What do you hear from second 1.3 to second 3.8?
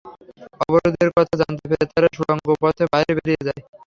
জানতে পেরে তারা সুড়ঙ্গ পথে বাইরে বেরিয়ে যায়।